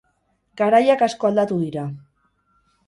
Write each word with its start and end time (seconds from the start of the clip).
Garaiak 0.61 1.03
asko 1.09 1.31
aldatu 1.31 1.61
dira. 1.67 1.87